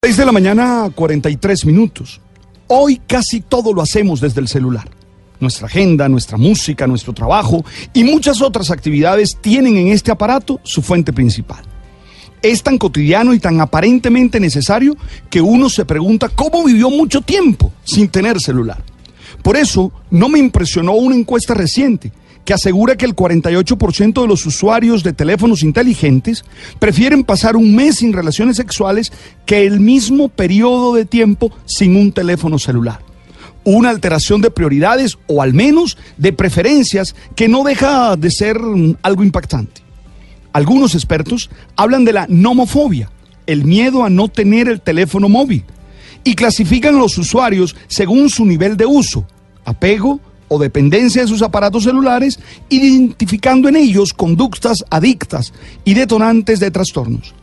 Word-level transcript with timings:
6 0.00 0.16
de 0.16 0.26
la 0.26 0.30
mañana, 0.30 0.92
43 0.94 1.66
minutos. 1.66 2.20
Hoy 2.68 3.00
casi 3.04 3.40
todo 3.40 3.72
lo 3.72 3.82
hacemos 3.82 4.20
desde 4.20 4.40
el 4.40 4.46
celular. 4.46 4.88
Nuestra 5.40 5.66
agenda, 5.66 6.08
nuestra 6.08 6.38
música, 6.38 6.86
nuestro 6.86 7.12
trabajo 7.12 7.64
y 7.92 8.04
muchas 8.04 8.40
otras 8.40 8.70
actividades 8.70 9.36
tienen 9.40 9.76
en 9.76 9.88
este 9.88 10.12
aparato 10.12 10.60
su 10.62 10.82
fuente 10.82 11.12
principal. 11.12 11.64
Es 12.42 12.62
tan 12.62 12.78
cotidiano 12.78 13.34
y 13.34 13.40
tan 13.40 13.60
aparentemente 13.60 14.38
necesario 14.38 14.96
que 15.28 15.40
uno 15.40 15.68
se 15.68 15.84
pregunta 15.84 16.28
cómo 16.28 16.62
vivió 16.62 16.90
mucho 16.90 17.20
tiempo 17.20 17.72
sin 17.82 18.06
tener 18.06 18.38
celular. 18.40 18.84
Por 19.42 19.56
eso 19.56 19.90
no 20.12 20.28
me 20.28 20.38
impresionó 20.38 20.92
una 20.92 21.16
encuesta 21.16 21.54
reciente 21.54 22.12
que 22.48 22.54
asegura 22.54 22.96
que 22.96 23.04
el 23.04 23.14
48% 23.14 24.22
de 24.22 24.26
los 24.26 24.46
usuarios 24.46 25.02
de 25.02 25.12
teléfonos 25.12 25.62
inteligentes 25.62 26.46
prefieren 26.78 27.22
pasar 27.22 27.56
un 27.56 27.76
mes 27.76 27.96
sin 27.96 28.14
relaciones 28.14 28.56
sexuales 28.56 29.12
que 29.44 29.66
el 29.66 29.80
mismo 29.80 30.30
periodo 30.30 30.94
de 30.94 31.04
tiempo 31.04 31.52
sin 31.66 31.94
un 31.94 32.10
teléfono 32.10 32.58
celular. 32.58 33.00
Una 33.64 33.90
alteración 33.90 34.40
de 34.40 34.50
prioridades 34.50 35.18
o 35.26 35.42
al 35.42 35.52
menos 35.52 35.98
de 36.16 36.32
preferencias 36.32 37.14
que 37.36 37.48
no 37.48 37.64
deja 37.64 38.16
de 38.16 38.30
ser 38.30 38.58
mm, 38.58 38.96
algo 39.02 39.24
impactante. 39.24 39.82
Algunos 40.54 40.94
expertos 40.94 41.50
hablan 41.76 42.06
de 42.06 42.14
la 42.14 42.24
nomofobia, 42.30 43.10
el 43.46 43.66
miedo 43.66 44.04
a 44.04 44.08
no 44.08 44.28
tener 44.28 44.68
el 44.68 44.80
teléfono 44.80 45.28
móvil, 45.28 45.64
y 46.24 46.34
clasifican 46.34 46.94
a 46.94 47.00
los 47.00 47.18
usuarios 47.18 47.76
según 47.88 48.30
su 48.30 48.46
nivel 48.46 48.78
de 48.78 48.86
uso, 48.86 49.26
apego, 49.66 50.18
o 50.48 50.58
dependencia 50.58 51.22
de 51.22 51.28
sus 51.28 51.42
aparatos 51.42 51.84
celulares, 51.84 52.38
identificando 52.68 53.68
en 53.68 53.76
ellos 53.76 54.12
conductas 54.12 54.84
adictas 54.90 55.52
y 55.84 55.94
detonantes 55.94 56.60
de 56.60 56.70
trastornos. 56.70 57.34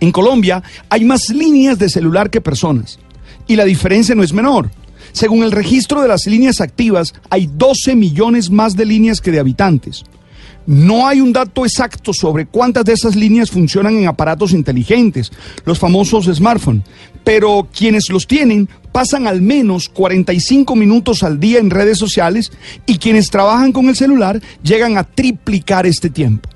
En 0.00 0.10
Colombia 0.10 0.62
hay 0.88 1.04
más 1.04 1.28
líneas 1.30 1.78
de 1.78 1.88
celular 1.88 2.30
que 2.30 2.40
personas, 2.40 2.98
y 3.46 3.56
la 3.56 3.64
diferencia 3.64 4.14
no 4.14 4.22
es 4.22 4.32
menor. 4.32 4.70
Según 5.12 5.42
el 5.42 5.52
registro 5.52 6.00
de 6.00 6.08
las 6.08 6.26
líneas 6.26 6.60
activas, 6.60 7.14
hay 7.28 7.48
12 7.52 7.94
millones 7.94 8.50
más 8.50 8.76
de 8.76 8.86
líneas 8.86 9.20
que 9.20 9.30
de 9.30 9.40
habitantes. 9.40 10.04
No 10.66 11.06
hay 11.06 11.20
un 11.20 11.32
dato 11.32 11.64
exacto 11.64 12.12
sobre 12.12 12.46
cuántas 12.46 12.84
de 12.84 12.92
esas 12.92 13.16
líneas 13.16 13.50
funcionan 13.50 13.96
en 13.96 14.06
aparatos 14.06 14.52
inteligentes, 14.52 15.32
los 15.64 15.78
famosos 15.78 16.26
smartphones, 16.26 16.84
pero 17.24 17.68
quienes 17.76 18.08
los 18.10 18.26
tienen 18.26 18.68
pasan 18.92 19.26
al 19.26 19.40
menos 19.42 19.88
45 19.88 20.76
minutos 20.76 21.22
al 21.22 21.40
día 21.40 21.58
en 21.58 21.70
redes 21.70 21.98
sociales 21.98 22.52
y 22.86 22.98
quienes 22.98 23.30
trabajan 23.30 23.72
con 23.72 23.88
el 23.88 23.96
celular 23.96 24.40
llegan 24.62 24.98
a 24.98 25.04
triplicar 25.04 25.86
este 25.86 26.10
tiempo. 26.10 26.51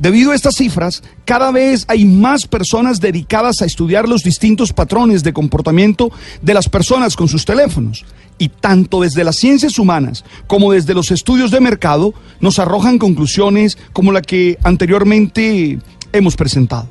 Debido 0.00 0.32
a 0.32 0.34
estas 0.34 0.54
cifras, 0.54 1.02
cada 1.26 1.50
vez 1.50 1.84
hay 1.86 2.06
más 2.06 2.46
personas 2.46 3.00
dedicadas 3.00 3.60
a 3.60 3.66
estudiar 3.66 4.08
los 4.08 4.22
distintos 4.22 4.72
patrones 4.72 5.22
de 5.22 5.34
comportamiento 5.34 6.10
de 6.40 6.54
las 6.54 6.70
personas 6.70 7.16
con 7.16 7.28
sus 7.28 7.44
teléfonos. 7.44 8.06
Y 8.38 8.48
tanto 8.48 9.02
desde 9.02 9.24
las 9.24 9.36
ciencias 9.36 9.78
humanas 9.78 10.24
como 10.46 10.72
desde 10.72 10.94
los 10.94 11.10
estudios 11.10 11.50
de 11.50 11.60
mercado 11.60 12.14
nos 12.40 12.58
arrojan 12.58 12.96
conclusiones 12.96 13.76
como 13.92 14.10
la 14.10 14.22
que 14.22 14.56
anteriormente 14.62 15.78
hemos 16.14 16.34
presentado. 16.34 16.88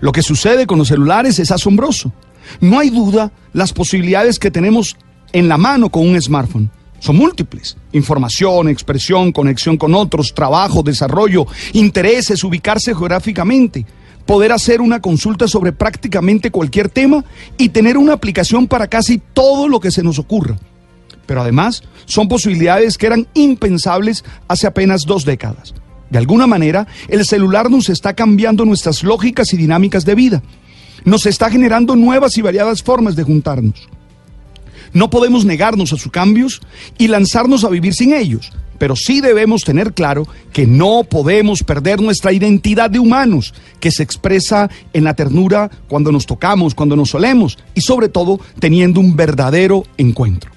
Lo 0.00 0.10
que 0.10 0.22
sucede 0.22 0.66
con 0.66 0.78
los 0.78 0.88
celulares 0.88 1.38
es 1.38 1.52
asombroso. 1.52 2.12
No 2.60 2.80
hay 2.80 2.90
duda 2.90 3.30
las 3.52 3.72
posibilidades 3.72 4.40
que 4.40 4.50
tenemos 4.50 4.96
en 5.32 5.48
la 5.48 5.56
mano 5.56 5.88
con 5.88 6.08
un 6.08 6.20
smartphone 6.20 6.68
son 7.00 7.16
múltiples. 7.16 7.76
Información, 7.92 8.68
expresión, 8.68 9.32
conexión 9.32 9.76
con 9.76 9.94
otros, 9.94 10.32
trabajo, 10.32 10.82
desarrollo, 10.82 11.46
intereses, 11.72 12.44
ubicarse 12.44 12.94
geográficamente, 12.94 13.84
poder 14.26 14.52
hacer 14.52 14.80
una 14.80 15.00
consulta 15.00 15.48
sobre 15.48 15.72
prácticamente 15.72 16.50
cualquier 16.50 16.88
tema 16.88 17.24
y 17.58 17.70
tener 17.70 17.96
una 17.96 18.12
aplicación 18.12 18.68
para 18.68 18.86
casi 18.86 19.18
todo 19.18 19.66
lo 19.66 19.80
que 19.80 19.90
se 19.90 20.02
nos 20.02 20.18
ocurra. 20.18 20.56
Pero 21.26 21.40
además 21.40 21.82
son 22.04 22.28
posibilidades 22.28 22.98
que 22.98 23.06
eran 23.06 23.26
impensables 23.34 24.24
hace 24.46 24.66
apenas 24.66 25.04
dos 25.06 25.24
décadas. 25.24 25.74
De 26.10 26.18
alguna 26.18 26.46
manera, 26.46 26.86
el 27.08 27.24
celular 27.24 27.70
nos 27.70 27.88
está 27.88 28.14
cambiando 28.14 28.64
nuestras 28.64 29.02
lógicas 29.02 29.52
y 29.54 29.56
dinámicas 29.56 30.04
de 30.04 30.16
vida. 30.16 30.42
Nos 31.04 31.24
está 31.24 31.48
generando 31.50 31.96
nuevas 31.96 32.36
y 32.36 32.42
variadas 32.42 32.82
formas 32.82 33.16
de 33.16 33.22
juntarnos. 33.22 33.88
No 34.92 35.10
podemos 35.10 35.44
negarnos 35.44 35.92
a 35.92 35.96
sus 35.96 36.10
cambios 36.10 36.60
y 36.98 37.08
lanzarnos 37.08 37.64
a 37.64 37.68
vivir 37.68 37.94
sin 37.94 38.12
ellos, 38.12 38.52
pero 38.78 38.96
sí 38.96 39.20
debemos 39.20 39.62
tener 39.62 39.92
claro 39.92 40.26
que 40.52 40.66
no 40.66 41.04
podemos 41.04 41.62
perder 41.62 42.00
nuestra 42.00 42.32
identidad 42.32 42.90
de 42.90 42.98
humanos, 42.98 43.54
que 43.78 43.90
se 43.90 44.02
expresa 44.02 44.70
en 44.92 45.04
la 45.04 45.14
ternura 45.14 45.70
cuando 45.88 46.10
nos 46.10 46.26
tocamos, 46.26 46.74
cuando 46.74 46.96
nos 46.96 47.10
solemos 47.10 47.58
y 47.74 47.82
sobre 47.82 48.08
todo 48.08 48.40
teniendo 48.58 48.98
un 49.00 49.14
verdadero 49.14 49.84
encuentro. 49.98 50.50